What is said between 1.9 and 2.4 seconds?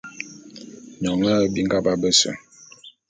bese.